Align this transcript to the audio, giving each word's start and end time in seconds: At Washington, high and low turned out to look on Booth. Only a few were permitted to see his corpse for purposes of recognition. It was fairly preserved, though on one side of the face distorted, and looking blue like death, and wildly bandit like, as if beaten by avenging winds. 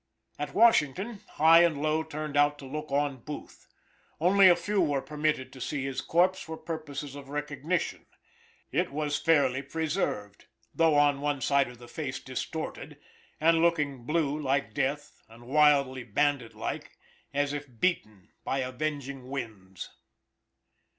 At 0.39 0.55
Washington, 0.55 1.21
high 1.33 1.61
and 1.63 1.79
low 1.79 2.01
turned 2.01 2.35
out 2.35 2.57
to 2.57 2.65
look 2.65 2.91
on 2.91 3.17
Booth. 3.17 3.67
Only 4.19 4.47
a 4.49 4.55
few 4.55 4.81
were 4.81 4.99
permitted 4.99 5.53
to 5.53 5.61
see 5.61 5.85
his 5.85 6.01
corpse 6.01 6.41
for 6.41 6.57
purposes 6.57 7.13
of 7.13 7.29
recognition. 7.29 8.07
It 8.71 8.91
was 8.91 9.19
fairly 9.19 9.61
preserved, 9.61 10.47
though 10.73 10.95
on 10.95 11.21
one 11.21 11.39
side 11.39 11.67
of 11.67 11.77
the 11.77 11.87
face 11.87 12.19
distorted, 12.19 12.97
and 13.39 13.61
looking 13.61 14.03
blue 14.03 14.39
like 14.39 14.73
death, 14.73 15.21
and 15.29 15.45
wildly 15.45 16.03
bandit 16.03 16.55
like, 16.55 16.97
as 17.31 17.53
if 17.53 17.67
beaten 17.79 18.29
by 18.43 18.61
avenging 18.61 19.29
winds. 19.29 19.91